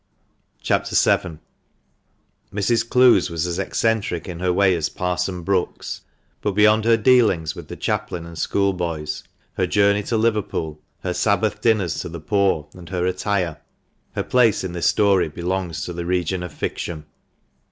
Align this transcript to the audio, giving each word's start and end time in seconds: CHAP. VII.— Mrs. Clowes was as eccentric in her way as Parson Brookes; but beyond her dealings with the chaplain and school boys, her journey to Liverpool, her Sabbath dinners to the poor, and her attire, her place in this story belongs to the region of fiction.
CHAP. 0.63 0.87
VII.— 0.87 1.37
Mrs. 2.59 2.89
Clowes 2.89 3.29
was 3.29 3.45
as 3.45 3.59
eccentric 3.59 4.27
in 4.27 4.39
her 4.39 4.51
way 4.51 4.73
as 4.75 4.89
Parson 4.89 5.43
Brookes; 5.43 6.01
but 6.41 6.53
beyond 6.53 6.85
her 6.85 6.97
dealings 6.97 7.53
with 7.53 7.67
the 7.67 7.75
chaplain 7.75 8.25
and 8.25 8.35
school 8.35 8.73
boys, 8.73 9.23
her 9.57 9.67
journey 9.67 10.01
to 10.01 10.17
Liverpool, 10.17 10.79
her 11.03 11.13
Sabbath 11.13 11.61
dinners 11.61 11.99
to 11.99 12.09
the 12.09 12.19
poor, 12.19 12.67
and 12.73 12.89
her 12.89 13.05
attire, 13.05 13.59
her 14.13 14.23
place 14.23 14.63
in 14.63 14.71
this 14.73 14.87
story 14.87 15.27
belongs 15.27 15.85
to 15.85 15.93
the 15.93 16.07
region 16.07 16.41
of 16.41 16.51
fiction. 16.51 17.05